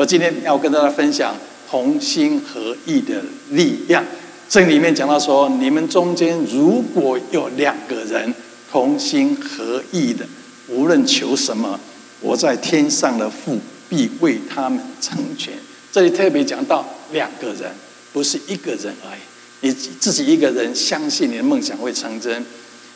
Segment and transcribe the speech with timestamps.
[0.00, 1.36] 我今天要跟大家分享
[1.68, 4.02] 同心合意的力量。
[4.48, 8.34] 这里面讲到说，你们中间如果有两个人
[8.72, 10.26] 同心合意的，
[10.68, 11.78] 无论求什么，
[12.22, 13.58] 我在天上的父
[13.90, 15.52] 必为他们成全。
[15.92, 16.82] 这里特别讲到
[17.12, 17.70] 两个人，
[18.10, 19.20] 不是一个人而已。
[19.60, 22.42] 你自己一个人相信你的梦想会成真，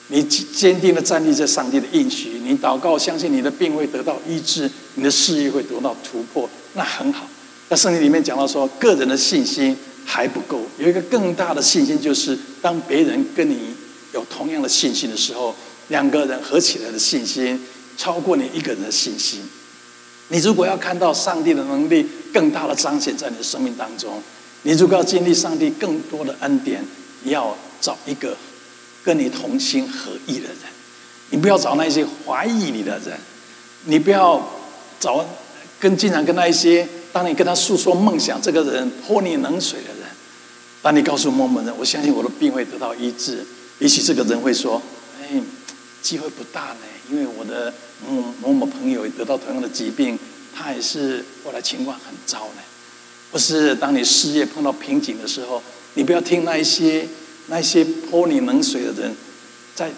[0.08, 7.26] 你坚定的站立在上帝的应许，你祷告相信你的病会得到医治，你的事业会得到突破，那很好。
[7.68, 9.76] 在圣经里面讲到说，个人的信心。
[10.06, 13.74] 还不够，有一个更大的信心，就是当别人跟你
[14.12, 15.56] 有同样的信心的时候，
[15.88, 17.58] 两个人合起来的信心
[17.96, 19.40] 超过你一个人的信心。
[20.28, 24.22] 你如果要看到上帝的能力更大的彰显在你的生命当中，
[24.64, 26.84] 你如果要经历上帝更多的恩典，
[27.22, 28.36] 你要找一个
[29.02, 30.58] 跟你同心合意的人，
[31.30, 33.18] 你不要找那些怀疑你的人，
[33.84, 34.46] 你不要
[35.00, 35.26] 找
[35.80, 36.86] 跟经常跟那一些。
[37.12, 40.10] 当你跟他诉说梦想，这个人泼你冷水的人，
[40.82, 43.46] 当你告诉某某人，我相信我的病会得到医治，
[43.78, 44.82] 也许这个人会说
[45.22, 45.40] ：“哎，
[46.02, 47.72] 机会不大呢，因为我的
[48.04, 50.18] 某某某朋友得到同样的疾病，
[50.52, 52.62] 他也是后来情况很糟呢。”
[53.30, 55.62] 不是，当你事业碰到瓶颈的时候，
[55.94, 57.06] 你不要听那一些
[57.46, 59.14] 那一些泼你冷水的人，
[59.76, 59.88] 在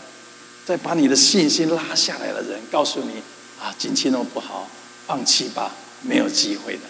[0.66, 3.22] 在把你的信心拉下来的人，告诉你
[3.58, 4.68] ：“啊，近期那么不好，
[5.06, 6.80] 放弃吧，没有机会的。”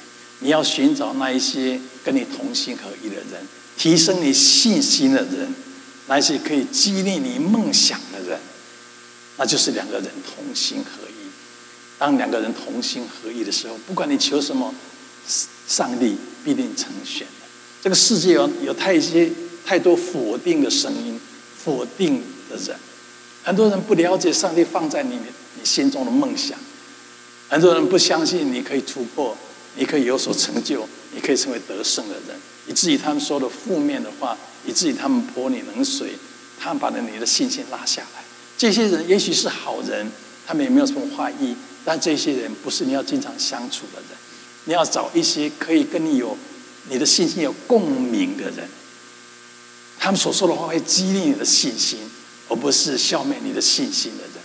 [0.41, 3.47] 你要寻找那一些跟你同心合意的人，
[3.79, 5.55] 提升你信心的人，
[6.09, 8.39] 那些可以激励你梦想的人，
[9.39, 11.15] 那就是两个人同心合意。
[11.99, 14.75] 当两个人同心合意的时候，不管你求什么，
[15.67, 17.27] 上帝必定成全。
[17.83, 19.31] 这个世界有有太些
[19.65, 21.19] 太多否定的声音，
[21.65, 22.77] 否定的人，
[23.43, 25.19] 很多人不了解上帝放在你
[25.59, 26.59] 你心中的梦想，
[27.49, 29.37] 很多人不相信你可以突破。
[29.79, 32.35] 你可以有所成就，你可以成为得胜的人。
[32.67, 36.13] 以至于他们说的负面的话，以至于他们泼你冷水，
[36.59, 38.25] 他们把你的信心拉下来。
[38.57, 40.11] 这些人也许是好人，
[40.47, 44.19] 他们也没有什么坏意，但这些人不是你要经常相处的人。
[44.65, 46.35] 你要找一些可以跟你有
[46.89, 48.67] 你的信心有共鸣的人，
[49.99, 51.99] 他们所说的话会激励你的信心，
[52.49, 54.43] 而不是消灭你的信心的人。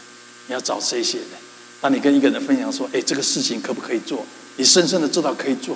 [0.47, 1.27] 你要找这些人。
[1.81, 4.23] 当你跟一个人分享说：“哎，这个事情可不可以做？”
[4.57, 5.75] 你深深的知道可以做，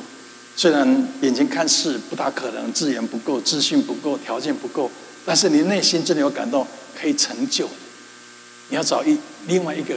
[0.56, 4.92] 虽然眼睛看似不大可能，资源不够，资讯不够，条件不够，
[5.26, 6.68] 但是你内心真的有感动，
[7.00, 7.68] 可以成就。
[8.70, 9.18] 你要找一
[9.48, 9.96] 另外一个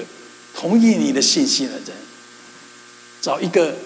[0.55, 1.97] 同意你的信心的人，
[3.21, 3.77] 找一个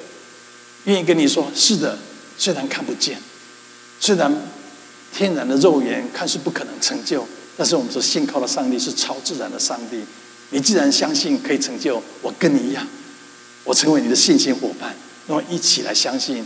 [0.84, 1.98] 愿意跟你说是的，
[2.38, 3.18] 虽然看不见，
[3.98, 4.32] 虽然
[5.12, 10.02] 天然的肉眼看似不可能成就，但是我们所信靠的上帝是超自然的上帝。
[10.52, 12.86] 你既然相信可以成就，我跟你一样。
[13.64, 14.94] 我成为你的信心伙伴，
[15.26, 16.44] 那么一起来相信，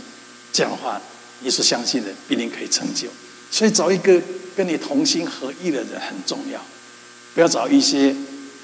[0.53, 1.01] 这样的话，
[1.41, 3.07] 你所相信的必定可以成就。
[3.51, 4.21] 所以找一个
[4.55, 6.63] 跟你同心合意的人很重要，
[7.33, 8.15] 不要找一些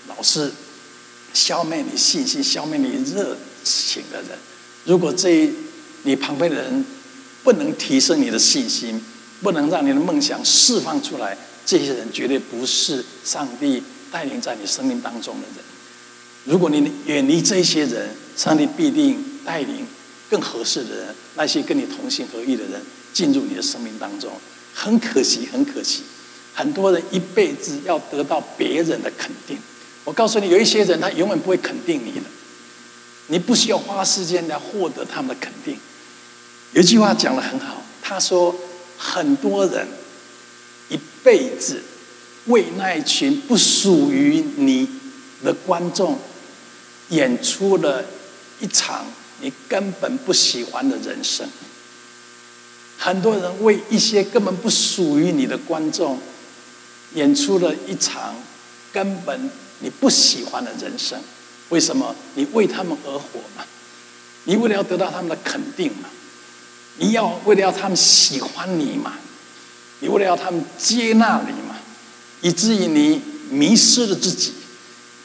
[0.07, 0.51] 老是
[1.33, 4.37] 消灭你信心、消灭你热情的人。
[4.85, 5.49] 如果这
[6.03, 6.85] 你旁边的人
[7.43, 9.01] 不能提升你的信心，
[9.41, 13.81] 不能让你的梦想释放出来，这些人绝对不是上帝
[14.13, 15.65] 带领在你生命当中的人。
[16.45, 19.87] 如果你远离这些人，上帝必定带领
[20.29, 22.79] 更合适的人，那些跟你同心合意的人
[23.11, 24.31] 进入你的生命当中。
[24.75, 26.03] 很可惜，很可惜，
[26.53, 29.57] 很多人一辈子要得到别人的肯定。
[30.03, 32.25] 我告诉你，有一些人他永远不会肯定你的，
[33.27, 35.75] 你不需要花时间来获得他们的肯定。
[36.73, 38.53] 有一句话讲得很好，他说：
[38.95, 39.87] 很多人
[40.89, 41.81] 一辈子
[42.47, 44.87] 为那一群不属于你
[45.43, 46.17] 的观众。
[47.09, 48.03] 演出了
[48.59, 49.05] 一场
[49.41, 51.47] 你根本不喜欢的人生。
[52.97, 56.17] 很多人为一些根本不属于你的观众，
[57.13, 58.33] 演出了一场
[58.91, 59.49] 根本
[59.79, 61.19] 你不喜欢的人生。
[61.69, 62.15] 为什么？
[62.35, 63.63] 你为他们而活嘛？
[64.45, 66.09] 你为了要得到他们的肯定嘛？
[66.97, 69.13] 你要为了要他们喜欢你嘛？
[69.99, 71.53] 你为了要他们接纳你？
[72.43, 73.19] 以至于你
[73.49, 74.53] 迷失了自己。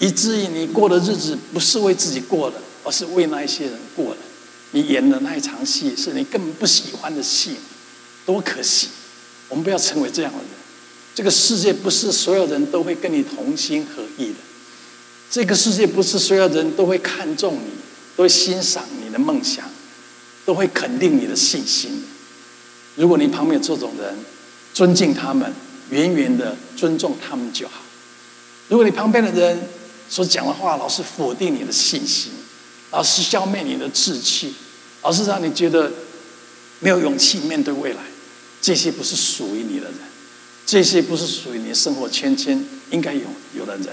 [0.00, 4.20] 以至于你过的日子不是为自己过的，而是为那一些人过的。
[4.70, 7.56] 你演的那一场戏是你根本不喜欢的戏，
[8.24, 8.90] 多可惜！
[9.48, 10.48] 我们不要成为这样的人。
[11.16, 14.36] 这个世界不是所有人都会跟你同心合意的。
[15.28, 17.72] 这个世界不是所有人都会看重你，
[18.16, 19.68] 都会欣赏你的梦想，
[20.46, 22.04] 都会肯定你的信心。
[22.94, 24.14] 如果你旁边有这种人，
[24.72, 25.52] 尊敬他们，
[25.90, 27.82] 远远的尊重他们就好。
[28.68, 29.68] 如果你旁边的人，
[30.08, 32.32] 所讲的话老是否定你的信心，
[32.90, 34.54] 老是消灭你的志气，
[35.02, 35.92] 老是让你觉得
[36.80, 38.00] 没有勇气面对未来，
[38.60, 39.94] 这些不是属于你的人，
[40.66, 43.22] 这些不是属于你生活圈圈应该有
[43.54, 43.88] 有的人。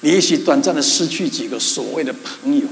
[0.00, 2.66] 你也许短暂的失去几个所谓的朋友，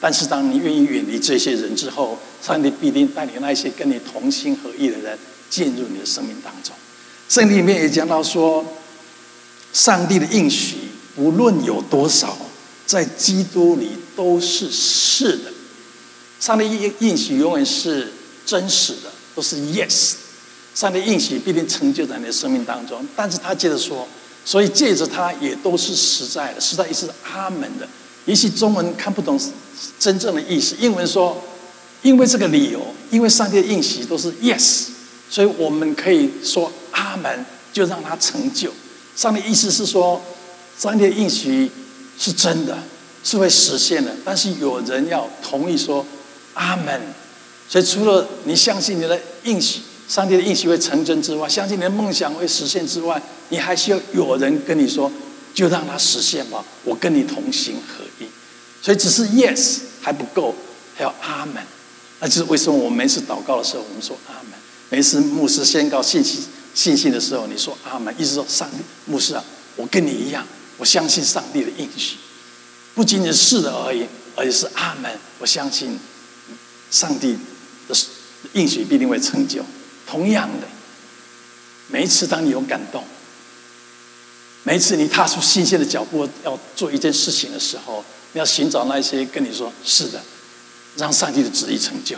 [0.00, 5.18] 但是当你愿意远离这些人之后，上帝必定带领那些跟你同心合意的人
[5.50, 6.74] 进入你的生命当中。
[7.30, 8.64] 圣经里面也讲到说，
[9.72, 10.78] 上帝的应许
[11.14, 12.36] 无论有多少，
[12.84, 15.52] 在基督里都是是的。
[16.40, 18.12] 上帝应应许永远是
[18.44, 20.14] 真实的，都是 yes。
[20.74, 23.06] 上帝应许必定成就在你的生命当中。
[23.14, 24.08] 但是他接着说，
[24.44, 27.88] 所以借着他也都是实在的，实在意思是阿门的。
[28.24, 29.38] 也许中文看不懂
[30.00, 31.40] 真正的意思，英文说，
[32.02, 34.86] 因为这个理由，因为上帝的应许都是 yes，
[35.30, 38.72] 所以我们可以说阿门，就让他成就。
[39.16, 40.20] 上帝意思是说，
[40.78, 41.70] 上帝的应许
[42.18, 42.78] 是真的，
[43.24, 44.14] 是会实现的。
[44.24, 46.04] 但是有人要同意说。
[46.54, 47.00] 阿门。
[47.68, 55.10] 所以，除了你相信你的应许，上帝的应许会成真之外，相信你的梦想会实现之外，你还需要有人跟你说
[55.54, 58.28] ：“就让它实现吧，我跟你同心合一。”
[58.82, 60.52] 所以，只是 yes 还不够，
[60.96, 61.62] 还要阿门。
[62.18, 64.58] 那就是为什么我们每次祷告的时候，我们说阿门；
[64.90, 66.40] 每次牧师宣告信息
[66.74, 68.14] 信心的时候，你说阿门。
[68.18, 68.76] 意思说，上帝
[69.06, 69.44] 牧师啊，
[69.76, 70.46] 我跟你一样，
[70.78, 72.16] 我相信上帝的应许，
[72.94, 74.06] 不仅仅是的而已，
[74.36, 75.10] 而且是阿门。
[75.38, 75.98] 我相信。
[76.90, 77.38] 上帝
[77.86, 77.96] 的
[78.54, 79.64] 应许必定会成就。
[80.08, 80.66] 同样的，
[81.86, 83.04] 每一次当你有感动，
[84.64, 90.20] 每一次你踏出新鲜的脚步要做一件事情的时候，你要寻找那些跟你说“是的”，
[90.98, 92.16] 让上帝的旨意成就，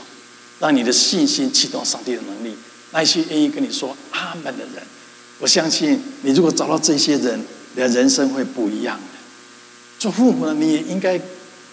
[0.58, 2.56] 让你的信心启动上帝的能力。
[2.92, 4.82] 那些愿意跟你说“阿门”的人，
[5.38, 7.44] 我相信你如果找到这些人，
[7.74, 9.18] 你的人生会不一样的。
[9.98, 11.20] 做父母的，你也应该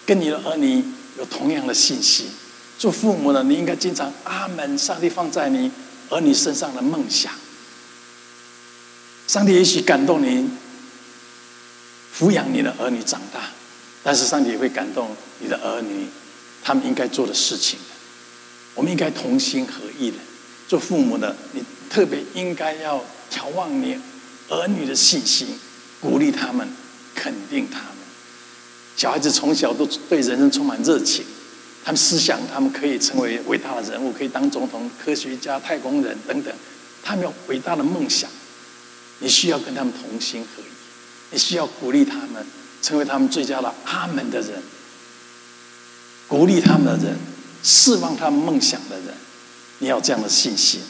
[0.06, 0.84] 跟你的儿女
[1.18, 2.28] 有同样的信心。
[2.78, 4.78] 做父母的，你应该经常阿门。
[4.78, 5.70] 上帝放在你
[6.10, 7.34] 儿女身上的梦想，
[9.28, 10.50] 上帝也许感动你
[12.18, 13.52] 抚养你的儿女长大，
[14.02, 16.06] 但是上帝也会感动你的儿女，
[16.64, 17.78] 他们应该做的事情。
[18.76, 20.18] 我们应该同心合意的
[20.70, 23.98] 做父母的，你特别应该要眺望你
[24.50, 25.48] 儿女的信心，
[26.00, 26.68] 鼓励他们，
[27.16, 27.88] 肯定他们。
[28.96, 31.26] 小孩子从小都对人生充满热情。
[31.84, 36.54] 他们思想，他们可以成为伟大的人物，可以当总统、科学家、太空人等等。
[37.02, 38.30] 他们有伟大的梦想，
[39.18, 40.66] 你需要跟他们同心合意，
[41.32, 42.46] 你需要鼓励他们，
[42.84, 44.62] 成为他们最佳的阿门的人，
[46.28, 47.18] 鼓励他们的人，
[47.64, 49.16] 释放他们梦想的人。
[49.80, 50.82] 你要这样的信心。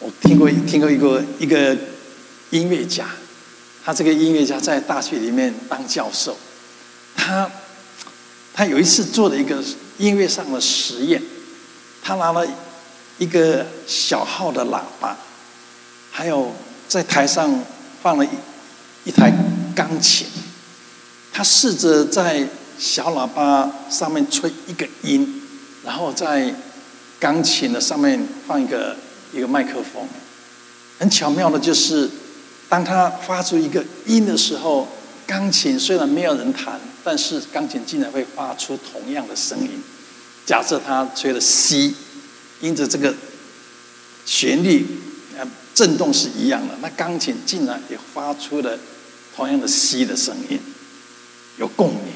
[0.00, 1.76] 我听过听过一个一个
[2.50, 3.06] 音乐家，
[3.84, 6.36] 他这个音乐家在大学里面当教授，
[7.16, 7.50] 他。
[8.58, 9.62] 他有一次做了一个
[9.98, 11.22] 音乐上的实验，
[12.02, 12.42] 他拿了
[13.18, 15.14] 一个小号的喇叭，
[16.10, 16.54] 还有
[16.88, 17.62] 在台上
[18.02, 18.30] 放了一
[19.04, 19.30] 一台
[19.74, 20.26] 钢琴，
[21.34, 22.48] 他试着在
[22.78, 25.42] 小喇叭上面吹一个音，
[25.84, 26.54] 然后在
[27.20, 28.96] 钢琴的上面放一个
[29.32, 30.06] 一个麦克风，
[30.98, 32.08] 很巧妙的就是，
[32.68, 34.86] 当他发出一个音的时候。
[35.28, 39.82] 钢琴虽然没有人弹，但是钢琴竟然会发出同样的声音。
[40.46, 41.92] 假设他吹了 C，
[42.60, 43.12] 因着这个
[44.24, 44.86] 旋律，
[45.36, 48.78] 呃，震动是一样的，那钢琴竟然也发出了
[49.34, 50.60] 同样的 C 的声音，
[51.58, 52.15] 有共鸣。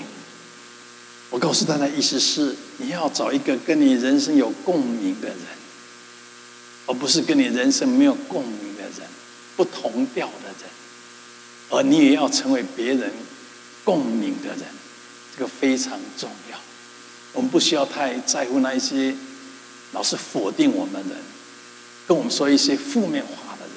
[1.31, 5.39] 我告诉大家，意思是你要找一个跟你人生有共鸣的人，
[6.87, 9.09] 而不是跟你人生没有共鸣的人，
[9.57, 10.69] 不同调的人。
[11.71, 13.13] 而你也要成为别人
[13.85, 14.65] 共鸣的人，
[15.37, 16.59] 这个非常重要。
[17.33, 19.15] 我们不需要太在乎那一些
[19.93, 21.23] 老是否定我们的人，
[22.09, 23.77] 跟我们说一些负面话的人，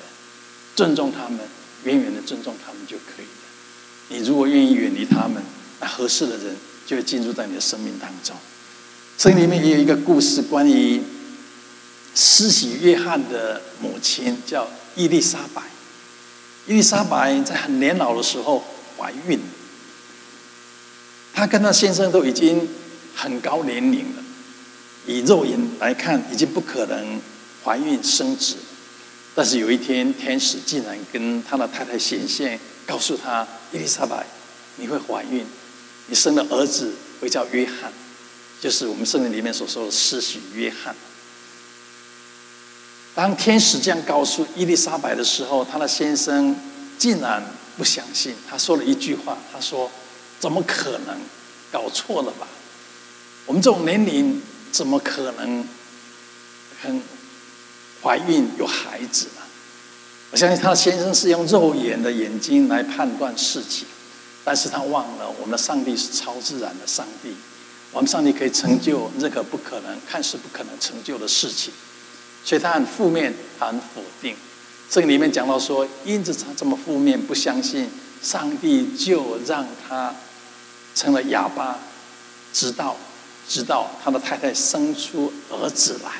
[0.75, 1.39] 尊重他们，
[1.83, 3.31] 远远的尊重他们就可以了。
[4.09, 5.43] 你如果愿意远离他们，
[5.79, 8.35] 那合适的人就会进入在你的生命当中。
[9.17, 11.01] 圣经里面也有一个故事，关于
[12.15, 15.61] 施洗约翰的母亲叫伊丽莎白。
[16.65, 18.63] 伊丽莎白在很年老的时候
[18.97, 19.39] 怀孕，
[21.33, 22.67] 她跟她先生都已经
[23.15, 24.23] 很高年龄了，
[25.05, 27.21] 以肉眼来看已经不可能
[27.63, 28.55] 怀孕生子。
[29.35, 34.25] 但是有一天，天使竟然跟他的太太显现，告诉她：“伊丽莎白，
[34.77, 35.43] 你会怀孕，
[36.07, 37.91] 你生的儿子会叫约翰，
[38.61, 40.95] 就是我们圣经里面所说的施洗约翰。”
[43.15, 46.55] 当天使这样告诉伊丽莎白的时候，她的先生
[46.97, 47.43] 竟然
[47.77, 48.33] 不相信。
[48.49, 49.89] 他说了一句话：“他说，
[50.39, 51.15] 怎么可能？
[51.71, 52.47] 搞错了吧？
[53.47, 54.39] 我们这种年龄
[54.71, 55.67] 怎么可能
[56.81, 57.01] 很
[58.01, 59.41] 怀孕有孩子呢？
[60.29, 63.87] 我相信他的先生是用肉眼的眼睛来判断事情，
[64.43, 67.33] 但是他忘了我们的上帝是超自然的上帝，
[67.91, 71.73] 我们上帝可以成就任何不可能、看似不可能成就的事情，
[72.43, 74.35] 所以他很负面，他很否定。
[74.89, 77.89] 这个里面讲到说，因此他这么负面，不相信
[78.21, 80.13] 上帝，就让他
[80.93, 81.79] 成了哑巴，
[82.51, 82.95] 直到
[83.47, 86.11] 直到他的太太生出儿子来。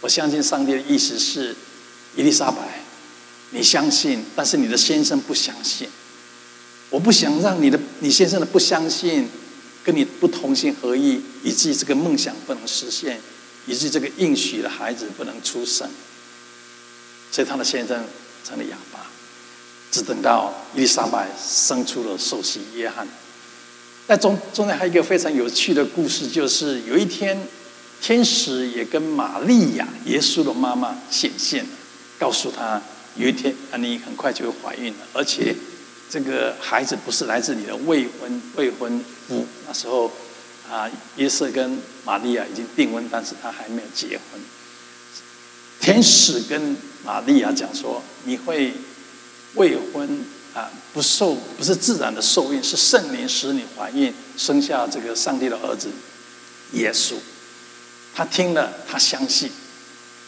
[0.00, 1.54] 我相信上帝的意思是，
[2.16, 2.56] 伊丽莎白。
[3.50, 5.88] 你相信，但是你的先生不相信。
[6.92, 9.26] 我不想让你的你先生的不相信
[9.82, 13.18] 跟你不同心合意，以至于这个梦想不能实现，
[13.66, 15.88] 以至于这个应许的孩子不能出生。
[17.30, 18.04] 所以他的先生
[18.46, 19.06] 成了哑巴，
[19.90, 23.08] 只等到伊丽莎白生出了受洗约翰。
[24.06, 27.40] 那中中间还有一个非常有趣的故事，就是有一天
[28.02, 31.70] 天使也跟玛利亚耶稣的妈妈显现了，
[32.18, 32.82] 告诉他。
[33.14, 35.54] 有一天啊，你很快就会怀孕了，而且
[36.12, 39.46] 这个孩子不是来自你的未婚未婚夫。
[39.66, 40.12] 那时候
[40.70, 44.38] 啊，约瑟跟玛利亚已经订婚，但是他还没有结婚。
[45.80, 48.74] 天使跟玛利亚讲说：“你会
[49.54, 55.88] 未婚啊，不受不是自然的受孕，是圣灵使你怀孕，生下这个上帝的儿子
[56.72, 57.14] 耶稣。”
[58.14, 59.50] 他听了，他相信。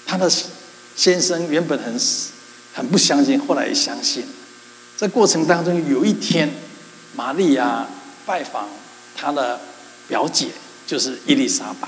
[0.06, 0.32] 他的
[0.96, 1.94] 先生原本很。
[2.76, 4.24] 很不相信，后来也相信。
[5.04, 6.50] 在过程当中，有一天，
[7.14, 7.86] 玛利亚
[8.24, 8.66] 拜访
[9.14, 9.60] 她的
[10.08, 10.46] 表姐，
[10.86, 11.86] 就是伊丽莎白。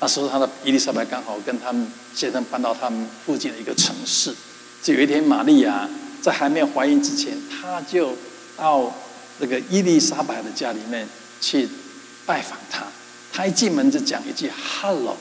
[0.00, 4.34] 那时候，她的伊丽莎白刚好跟他们先生搬到他们附近的一个城市。
[4.82, 5.86] 就有一天，玛利亚
[6.22, 8.16] 在还没有怀孕之前，她就
[8.56, 8.90] 到
[9.38, 11.06] 这个伊丽莎白的家里面
[11.42, 11.68] 去
[12.24, 12.84] 拜访她。
[13.30, 15.14] 她一进门就讲一句 “hello”。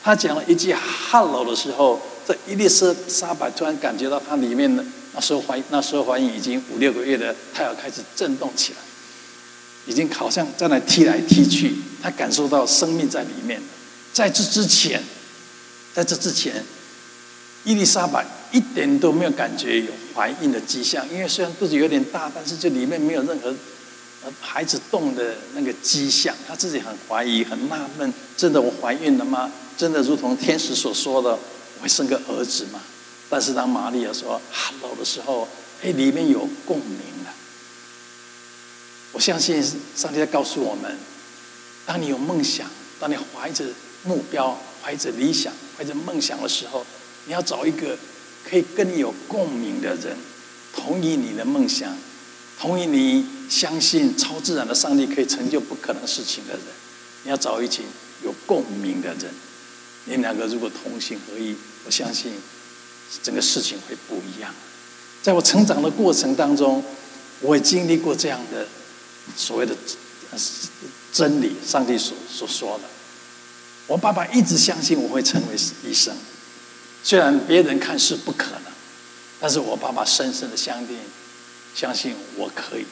[0.00, 0.72] 她讲了一句
[1.10, 2.00] “hello” 的时候。
[2.24, 4.84] 这伊丽莎白突然感觉到，她里面的
[5.16, 8.78] 那时候怀那时候怀孕已经五六个月的胎儿开始震动起来，
[9.86, 13.60] 已经好像在那踢来踢去，他感受到生命在里面。
[14.12, 15.02] 在这之前，
[15.94, 16.62] 在这之前，
[17.64, 23.54] 伊丽莎白一点都没有感觉有怀孕的迹象，因为虽然肚子有点大，但是这里面没有任何
[24.40, 29.50] 孩子动的那个迹象，她自己很怀疑，很纳闷：真的我怀孕了吗？
[29.78, 31.30] 真的如同天使所说的？
[31.78, 32.80] 我会生个儿子吗？
[33.28, 35.48] 但是当玛利亚说 “hello” 的时候，
[35.82, 37.34] 哎，里面有共鸣了。
[39.12, 39.62] 我相信
[39.96, 40.96] 上帝在告诉我们：
[41.84, 43.64] 当你有梦想，当你怀着
[44.04, 46.86] 目标、怀着理想、怀着梦想的时候，
[47.24, 47.98] 你要找一个
[48.48, 50.16] 可以跟你有共鸣的人，
[50.72, 51.96] 同意你的梦想，
[52.60, 56.62] 同意你相信超自然的上帝可以成就不可能事情的人。
[57.24, 57.84] 你要找一群
[58.22, 59.34] 有共鸣的人。
[60.04, 62.32] 你们两个如果同心合意，我相信
[63.22, 64.54] 整个事情会不一样。
[65.22, 66.82] 在我成长的过程当中，
[67.40, 68.66] 我也经历过这样的
[69.36, 69.74] 所谓的
[71.12, 72.84] 真理，上帝所所说的。
[73.86, 76.14] 我爸爸一直相信我会成为医生，
[77.02, 78.72] 虽然别人看似不可能，
[79.40, 80.96] 但是我爸爸深深的相信，
[81.74, 82.86] 相信我可以。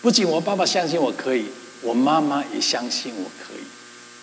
[0.00, 1.46] 不仅我爸爸相信我可以，
[1.82, 3.62] 我妈妈也相信我可以。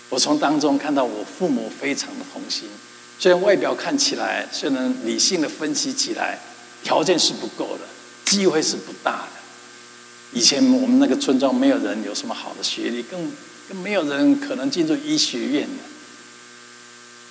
[0.09, 2.69] 我从当中看到我父母非常的同心，
[3.17, 6.37] 虽然外表看起来，虽然理性的分析起来，
[6.83, 7.85] 条件是不够的，
[8.25, 9.27] 机会是不大的。
[10.33, 13.31] 以前我们那个村庄没有人有什么好的学历，更
[13.69, 15.83] 更没有人可能进入医学院的。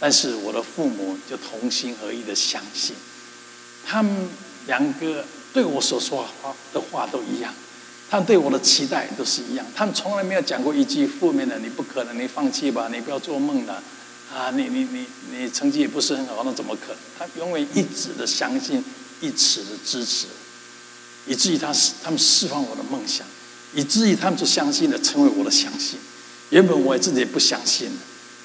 [0.01, 2.97] 但是我的父母就同心合意的相信，
[3.87, 4.29] 他们
[4.67, 6.27] 两个对我所说
[6.73, 7.53] 的话都一样。
[8.11, 11.59] 他们对我的期待都是一样，他们从来没有讲过一句负面的。
[11.59, 13.83] 你不可能，你放弃吧，你不要做梦了，
[14.35, 16.97] 啊，你你你你成绩也不是很好，那怎么可能？
[17.17, 18.83] 他永远一直的相信，
[19.21, 20.27] 一直的支持，
[21.25, 21.73] 以至于他
[22.03, 23.25] 他们释放我的梦想，
[23.75, 26.01] 以至于他们就相信了，成为我的相信。
[26.51, 27.89] 原本我自己也不相信，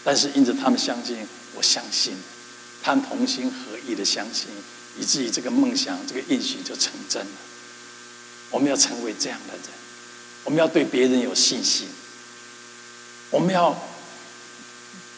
[0.03, 1.17] 但是因着他们相信，
[1.55, 2.13] 我相信，
[2.83, 4.45] 他们同心合意的相信，
[4.99, 7.31] 以至于这个梦想，这个应许就成真了。
[8.51, 9.63] 我们要成为这样的人，
[10.43, 11.87] 我们要对别人有信心，
[13.31, 13.75] 我们要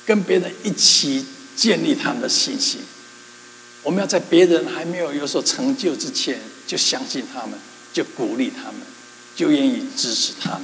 [0.05, 2.81] 跟别人一起建立他们的信心，
[3.84, 7.60] 我们要在别人还没有有所成就之前就相信他们，
[7.93, 8.81] 就鼓励他们，
[9.36, 10.63] 就愿意支持他们。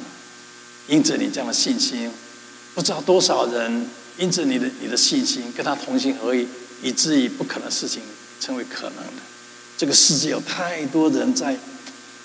[0.87, 2.11] 因着你这样的信心，
[2.73, 6.47] 不知道多少人因着你的你的信心跟他同心合意，
[6.81, 8.01] 以至于不可能事情
[8.39, 9.21] 成为可能的。
[9.77, 11.57] 这个世界有太多人在。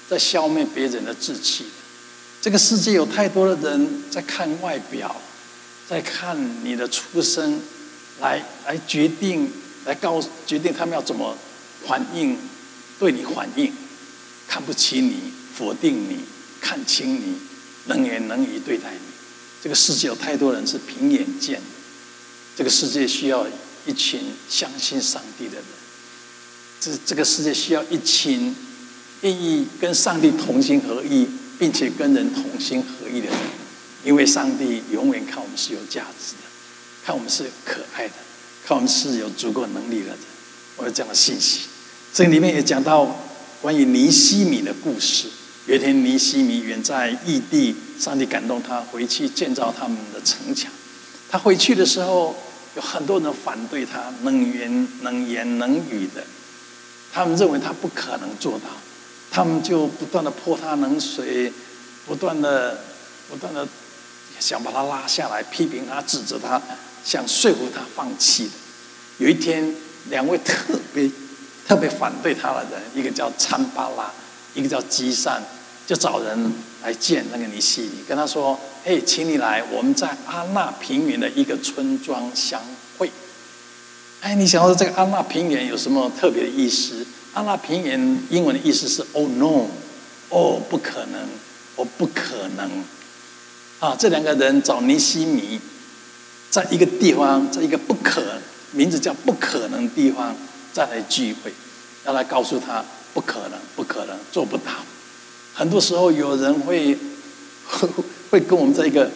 [0.08, 1.64] 在消灭别人的志气，
[2.42, 5.16] 这个世界有太多的人在看外表，
[5.88, 7.60] 在看你的出生，
[8.20, 9.50] 来来决定，
[9.84, 11.36] 来告决定他们要怎么
[11.86, 12.38] 反应，
[12.98, 13.72] 对你反应，
[14.48, 15.16] 看不起你，
[15.56, 16.18] 否定你，
[16.60, 17.36] 看轻你，
[17.86, 18.98] 能言能语对待你。
[19.62, 21.60] 这个世界有太多人是凭眼见，
[22.56, 23.46] 这个世界需要
[23.86, 25.64] 一群相信上帝的人。
[26.80, 28.54] 这这个世界需要一群
[29.20, 33.36] 愿意跟上帝同心合意，并且跟人同心合意的人。
[34.04, 36.48] 因为上帝永远看我们是有价值的，
[37.04, 38.14] 看我们是可爱的，
[38.66, 40.16] 看我们是有足够能力的人。
[40.76, 41.68] 我有这样的信息。
[42.12, 43.16] 这里面也讲到
[43.60, 45.28] 关于尼西米的故事。
[45.66, 50.72] 有一天，尼西米远在异地，上帝感动他回去建造他们的城墙。
[51.30, 52.34] 他回去的时候，
[52.74, 56.24] 有很多人反对他，能言能言能语的，
[57.12, 58.68] 他们认为他不可能做到，
[59.30, 61.52] 他们就不断的泼他冷水，
[62.04, 62.80] 不断的
[63.30, 63.68] 不断的。
[64.42, 66.60] 想把他拉下来，批评他，指责他，
[67.04, 68.50] 想说服他放弃的。
[69.18, 69.72] 有一天，
[70.10, 71.08] 两位特别
[71.64, 74.10] 特别反对他的人，一个叫参巴拉，
[74.54, 75.40] 一个叫基善，
[75.86, 82.60] 就找人来见那个尼希米，跟他说：“哎，请你来，我们在阿纳平原的一个村庄相
[82.98, 83.08] 会。”
[84.22, 87.06] 哎，你想说这个阿纳平原有什么特别的意思？
[87.34, 89.66] 阿纳平原英文的意思是 “Oh no”，
[90.30, 91.28] 哦，不可能，
[91.76, 92.68] 哦，不可能。
[93.82, 95.58] 啊，这两个人找尼西米，
[96.50, 98.22] 在一个地方，在一个不可
[98.70, 100.36] 名字叫不可能地方
[100.72, 101.52] 再来聚会，
[102.06, 104.70] 要来告诉他不可能，不可能，做不到。
[105.52, 106.96] 很多时候有人会
[107.66, 107.88] 会
[108.30, 109.10] 会跟我们在一个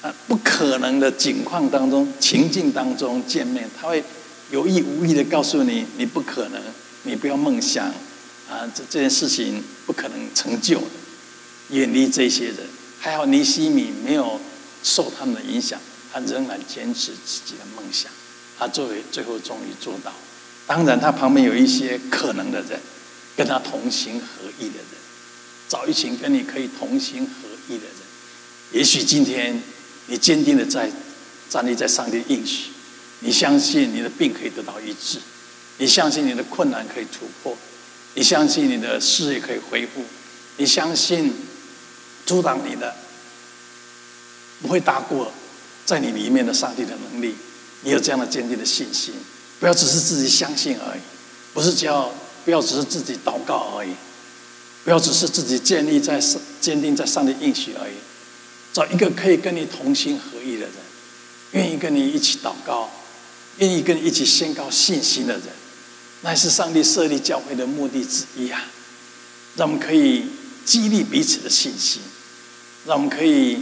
[0.00, 4.02] 啊不可能的境况当中、情境当中见面，他会
[4.50, 6.62] 有意无意的告诉你，你不可能，
[7.02, 7.88] 你不要梦想
[8.48, 10.80] 啊，这这件事情不可能成就，
[11.68, 12.56] 远离这些人。
[13.04, 14.40] 还好尼西米没有
[14.84, 15.80] 受他们的影响，
[16.12, 18.08] 他仍然坚持自己的梦想，
[18.56, 20.12] 他作为最后终于做到。
[20.68, 22.78] 当然，他旁边有一些可能的人，
[23.36, 24.86] 跟他同心合意的人，
[25.68, 27.96] 找一群跟你可以同心合意的人。
[28.70, 29.60] 也许今天
[30.06, 30.88] 你坚定的在
[31.50, 32.70] 站立在上帝应许，
[33.18, 35.18] 你相信你的病可以得到医治，
[35.78, 37.58] 你相信你的困难可以突破，
[38.14, 40.04] 你相信你的事业可以恢复，
[40.56, 41.34] 你相信。
[42.26, 42.94] 阻挡你的
[44.60, 45.32] 不会大过
[45.84, 47.34] 在你里面的上帝的能力。
[47.84, 49.12] 你有这样的坚定的信心，
[49.58, 51.00] 不要只是自己相信而已，
[51.52, 52.12] 不是叫
[52.44, 53.90] 不要只是自己祷告而已，
[54.84, 57.94] 不要只是自己建立在上坚定在上帝应许而已。
[58.72, 60.72] 找一个可以跟你同心合意的人，
[61.50, 62.88] 愿意跟你一起祷告，
[63.58, 65.42] 愿意跟你一起宣告信心的人，
[66.20, 68.64] 那是上帝设立教会的目的之一啊！
[69.56, 70.26] 让我们可以
[70.64, 72.00] 激励彼此的信心。
[72.86, 73.58] 让我们可以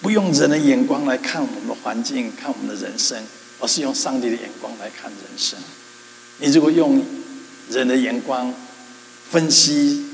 [0.00, 3.22] 不用人的眼光来看我们的环境，看我们的人生，
[3.60, 5.58] 而是用上帝的眼光来看人生。
[6.38, 7.04] 你如果用
[7.70, 8.52] 人的眼光
[9.30, 10.04] 分析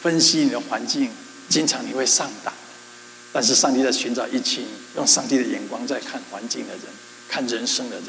[0.00, 1.10] 分析你的环境，
[1.48, 2.52] 经常你会上当。
[3.32, 4.64] 但是上帝在寻找一群
[4.96, 6.82] 用上帝的眼光在看环境的人，
[7.28, 8.06] 看人生的人。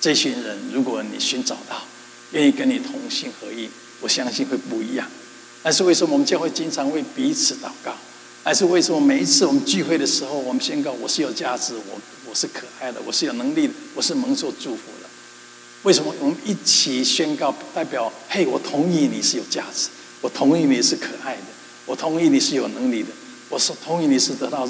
[0.00, 1.82] 这群人，如果你寻找到
[2.32, 3.68] 愿意跟你同心合意，
[4.00, 5.06] 我相信会不一样。
[5.62, 7.94] 但是为什么我们教会经常为彼此祷告？
[8.46, 15.08] 还是为什么每一次我们聚会的时候，我们宣告我是有价值，我我是可爱的，我是有能力的，我是蒙受祝福的？
[15.82, 19.88] 为什么我们一起宣告，代表嘿，我同意你是有价值，
[20.20, 21.42] 我同意你是可爱的，
[21.86, 23.08] 我同意你是有能力的，
[23.48, 24.64] 我是同意你是得到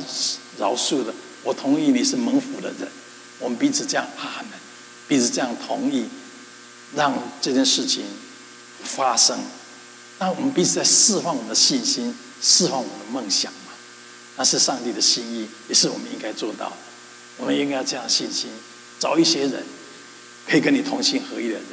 [0.57, 1.12] 饶恕的，
[1.43, 2.89] 我同意你是蒙福的人。
[3.41, 4.59] 我们彼此这样阿门，
[5.07, 6.07] 彼此这样同意，
[6.95, 7.12] 让
[7.43, 8.05] 这件事情
[8.83, 9.39] 发生。
[10.19, 13.53] 那我们彼此在释放我们的信心，释放我们的梦想。
[14.37, 16.77] 那是上帝的心意，也是我们应该做到的。
[17.38, 18.51] 我们应该要这样信心，
[18.99, 19.62] 找一些人
[20.49, 21.64] 可以跟你同心合意的人，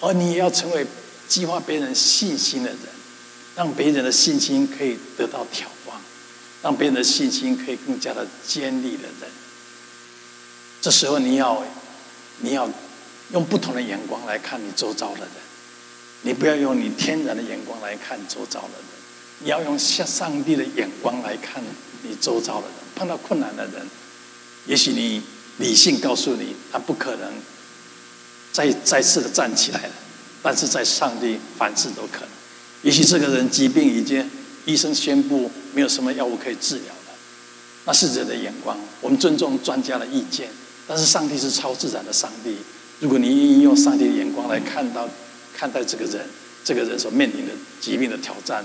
[0.00, 0.86] 而你也要成为
[1.28, 2.78] 激发别人信心的人，
[3.56, 6.00] 让别人的信心可以得到挑旺，
[6.62, 9.30] 让别人的信心可以更加的坚立的人。
[10.80, 11.62] 这时候你要
[12.38, 12.68] 你要
[13.32, 15.28] 用不同的眼光来看你周遭的人，
[16.22, 19.01] 你不要用你天然的眼光来看周遭的人，
[19.42, 21.62] 你要用向上帝的眼光来看。
[22.04, 23.86] 你周遭的人碰到困难的人，
[24.66, 25.22] 也许你
[25.58, 27.32] 理性告诉你他不可能
[28.50, 29.92] 再再次的站起来了，
[30.42, 32.28] 但是在上帝凡事都可能。
[32.82, 34.28] 也许这个人疾病已经
[34.64, 37.14] 医生宣布没有什么药物可以治疗了，
[37.84, 40.48] 那是人的眼光，我们尊重专家的意见，
[40.88, 42.56] 但是上帝是超自然的上帝。
[42.98, 45.08] 如果你愿意用上帝的眼光来看到
[45.54, 46.26] 看待这个人，
[46.64, 48.64] 这个人所面临的疾病的挑战，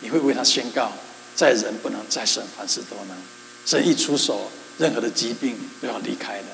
[0.00, 0.92] 你会为他宣告。
[1.34, 3.16] 在人不能，在神凡事都能。
[3.64, 6.46] 神一出手，任何的疾病都要离开的。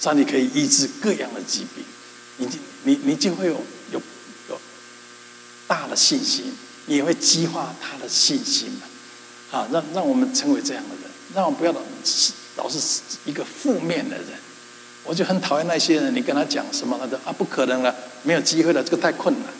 [0.00, 1.84] 上帝可以医治各样的疾病，
[2.38, 2.48] 你
[2.82, 3.52] 你你就会有
[3.92, 4.02] 有
[4.48, 4.60] 有
[5.68, 6.52] 大的信心，
[6.86, 8.86] 你也会激发他的信心嘛。
[9.52, 11.04] 啊，让让我们成为这样的人，
[11.36, 11.80] 让我们不要老
[12.56, 14.26] 老是一个负面的人。
[15.04, 19.54] 我就很讨厌那些人，你跟他讲什么，他说啊不可能了，没有机会了，这个太困难了。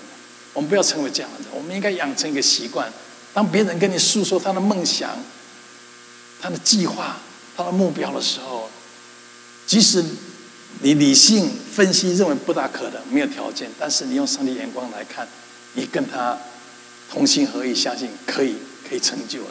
[0.54, 2.92] 我们不要成为这样的人，我们应该养成一个习惯，
[3.34, 5.10] 当别人跟你诉说他的梦想、
[6.40, 7.18] 他的计划、
[7.56, 8.68] 他的目标的时候，
[9.66, 10.04] 即使
[10.80, 15.26] 你理性分析认为不大可能、没有条件，但是你用上帝眼光来看，
[15.74, 16.36] 你跟他
[17.10, 18.56] 同心合意，相信可以
[18.88, 19.50] 可以成就的。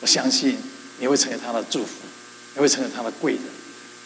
[0.00, 0.56] 我相信
[0.98, 1.92] 你会成为他的祝福，
[2.54, 3.42] 你会成为他的贵人。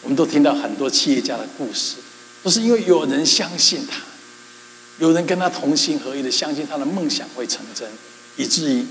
[0.01, 1.97] 我们都听到很多企业家的故事，
[2.41, 4.01] 都是因为有人相信他，
[4.99, 7.87] 有人跟他同心合意的相信他的梦想会成真，
[8.41, 8.83] 以至于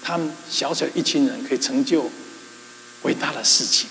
[0.00, 2.08] 他们小小一群人可以成就
[3.02, 3.88] 伟大的事情。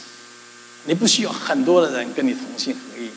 [0.86, 3.10] 你不需要很多的人跟你同心合意，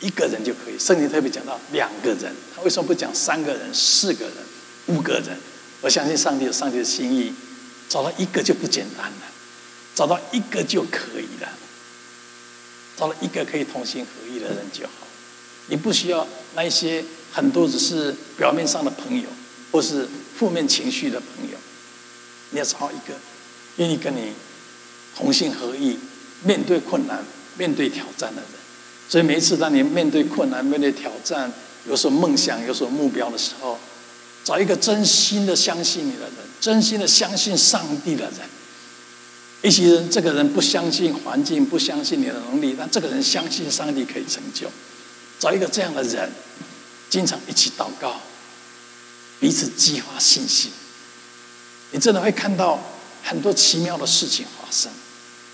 [0.00, 0.76] 一个人就可以。
[0.76, 4.34] 圣经特别讲到两个人，他为什么不讲三个人、四个人、
[4.86, 5.38] 五个人？
[5.80, 7.32] 我相信上帝有上帝的心意，
[7.88, 9.22] 找到一个就不简单了，
[9.94, 11.48] 找到一个就可以了。
[12.96, 15.06] 找到一个可以同心合意的人就好，
[15.68, 19.28] 你不需要那一些很多只是表面上的朋友，
[19.70, 21.58] 或是负面情绪的朋友。
[22.50, 23.14] 你要找一个
[23.76, 24.32] 愿意跟你
[25.16, 25.98] 同心合意、
[26.44, 27.24] 面对困难、
[27.58, 28.50] 面对挑战的人。
[29.08, 31.52] 所以每一次当你面对困难、面对挑战，
[31.88, 33.78] 有所梦想、有所目标的时候，
[34.44, 38.34] 找一个真心的相信你的人，真心的相信上帝的人。
[39.60, 44.68] 一些人，这个人不相信环境，不相信你的能力，但这个人相信上帝可以成就。
[45.38, 46.30] 找一个这样的人，
[47.10, 48.20] 经常一起祷告，
[49.40, 50.70] 彼此激发信心。
[51.90, 52.78] 你真的会看到
[53.22, 54.90] 很多奇妙的事情发生，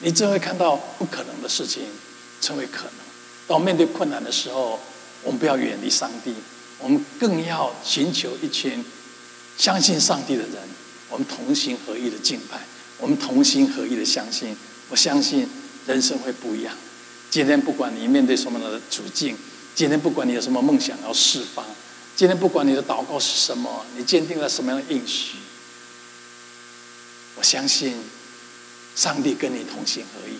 [0.00, 1.82] 你真的会看到不可能的事情
[2.40, 2.94] 成为可能。
[3.46, 4.80] 当面对困难的时候，
[5.22, 6.34] 我们不要远离上帝，
[6.78, 8.84] 我们更要寻求一群
[9.56, 10.54] 相信上帝的人，
[11.10, 12.60] 我们同心合意的敬拜。
[12.98, 14.56] 我们同心合意的相信，
[14.88, 15.46] 我相信
[15.86, 16.74] 人生会不一样。
[17.28, 19.36] 今天不管你面对什么样的处境，
[19.74, 21.66] 今天不管你有什么梦想要释放，
[22.16, 25.36] 今天不管你的祷告是什么，你坚定了什么样的应许，
[27.36, 27.96] 我相信
[28.94, 30.34] 上帝跟你同心合意。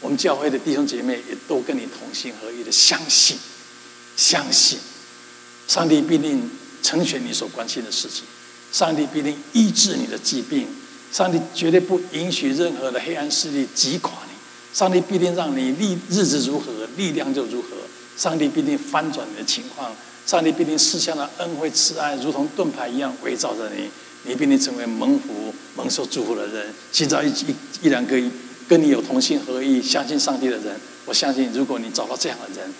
[0.00, 3.36] 我们教会的弟兄姐妹也都跟你同心合意的相信，
[4.16, 4.78] 相信
[5.66, 6.48] 上帝必定
[6.82, 8.22] 成全你所关心的事情，
[8.70, 10.68] 上帝必定医治你的疾病。
[11.10, 14.32] 上帝绝对不允许任何的黑暗势力击垮你，
[14.72, 17.70] 上帝必定让你力日子如何，力量就如何。
[18.16, 19.90] 上帝必定翻转你的情况，
[20.28, 23.88] 上帝必定施下的恩惠慈爱，如同盾牌一样围绕着你，
[24.24, 26.66] 你必定成为蒙福、蒙受祝福的人。
[26.92, 28.14] 寻找一一一两个
[28.68, 32.70] 跟你有同心合意、相信上帝的人，我相信，如果你找到这样的人，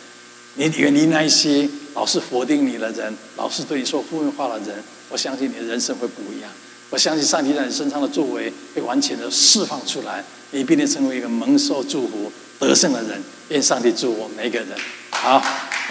[0.56, 6.50] 你远离那一些老是否定你的人，老是对你说负面话的人，我相信你的人生会不一样。
[6.90, 13.22] 我相信上帝在你身上的作为会完全的释放出来，你必定成为一个蒙受祝福、得胜的人。
[13.48, 14.68] 愿上帝祝福每一个人。
[15.10, 15.42] 好，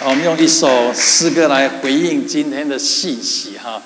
[0.05, 3.81] 我们用一首诗歌来回应今天的信息哈。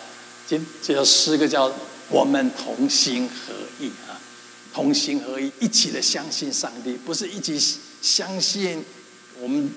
[0.46, 1.74] 今这首诗歌叫
[2.12, 4.20] “我们同心合意”啊，
[4.74, 7.58] 同心合意，一起的相信上帝，不是一起
[8.02, 8.84] 相信
[9.40, 9.72] 我们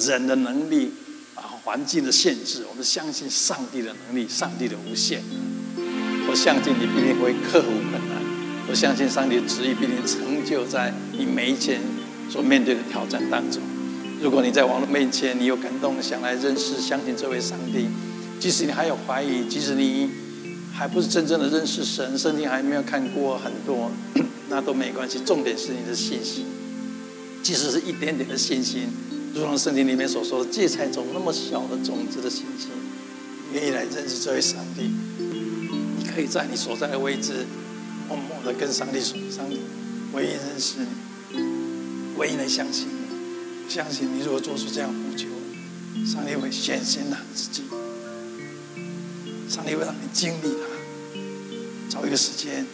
[0.00, 0.92] 人的能力
[1.36, 5.22] 啊、环境的限制，我们相信上帝的能力、上帝的无限。
[6.28, 8.18] 我相信你必定会克服困难，
[8.68, 11.80] 我相信上帝的旨意必定成就在你每一天
[12.28, 13.62] 所面对的挑战当中。
[14.22, 17.88] 如果你在网络面前，你有感动，想来认识、相信这位上帝，
[18.38, 20.08] 即使你还有怀疑，即使你
[20.72, 23.90] 还不是真正的认识神，圣经还没有看过很多，
[24.48, 25.18] 那都没关系。
[25.26, 26.46] 重点是你的信心，
[27.42, 28.86] 即使是一点点的信心，
[29.34, 32.68] 如同圣经里面所说的，芥菜种那么小的种子的信心，
[33.52, 34.88] 愿意来认识这位上帝。
[35.98, 37.44] 你可以在你所在的位置，
[38.08, 39.58] 默默的跟上帝说：“上帝，
[40.12, 40.74] 唯一认识
[41.32, 41.40] 你，
[42.16, 42.86] 唯一能相信，
[43.72, 44.22] 相信你。
[44.22, 45.28] 如果做出这样呼求，
[46.04, 47.62] 上帝会显现他自己，
[49.48, 50.68] 上帝会让你经历他。
[51.88, 52.66] 找一个时间，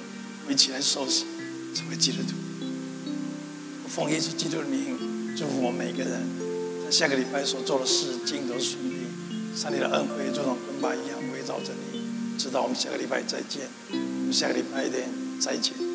[0.48, 1.24] 我一起来受洗，
[1.72, 2.34] 成为基督徒。
[3.84, 6.26] 我奉耶稣基督的名，祝福我们每个人，
[6.84, 9.06] 在下个礼拜所做的事，尽都顺利。
[9.54, 15.08] 上帝的恩惠，如同盾牌一样围绕着你。”直到我们下个礼拜再见，我们下个礼拜一点
[15.40, 15.88] 再见。